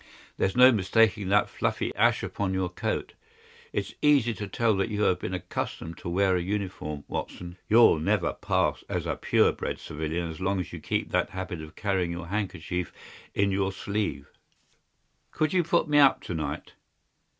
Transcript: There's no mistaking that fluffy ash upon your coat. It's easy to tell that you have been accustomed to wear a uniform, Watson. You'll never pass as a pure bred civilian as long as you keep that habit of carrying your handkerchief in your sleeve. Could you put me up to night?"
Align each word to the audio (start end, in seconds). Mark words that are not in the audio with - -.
There's 0.37 0.55
no 0.57 0.71
mistaking 0.71 1.29
that 1.29 1.47
fluffy 1.47 1.95
ash 1.95 2.23
upon 2.23 2.55
your 2.55 2.69
coat. 2.69 3.13
It's 3.71 3.93
easy 4.01 4.33
to 4.33 4.47
tell 4.47 4.75
that 4.77 4.89
you 4.89 5.03
have 5.03 5.19
been 5.19 5.35
accustomed 5.35 5.99
to 5.99 6.09
wear 6.09 6.35
a 6.35 6.41
uniform, 6.41 7.03
Watson. 7.07 7.59
You'll 7.69 7.99
never 7.99 8.33
pass 8.33 8.83
as 8.89 9.05
a 9.05 9.15
pure 9.15 9.51
bred 9.51 9.77
civilian 9.77 10.27
as 10.27 10.41
long 10.41 10.59
as 10.59 10.73
you 10.73 10.79
keep 10.79 11.11
that 11.11 11.29
habit 11.29 11.61
of 11.61 11.75
carrying 11.75 12.09
your 12.09 12.29
handkerchief 12.29 12.91
in 13.35 13.51
your 13.51 13.71
sleeve. 13.71 14.31
Could 15.29 15.53
you 15.53 15.63
put 15.63 15.87
me 15.87 15.99
up 15.99 16.21
to 16.23 16.33
night?" 16.33 16.73